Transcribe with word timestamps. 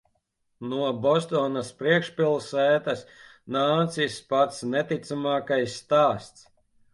No 0.69 0.85
Bostonas 1.01 1.67
priekšpilsētas 1.81 3.03
nācis 3.57 4.17
pats 4.33 4.65
neticamākais 4.73 5.79
stāsts. 5.85 6.45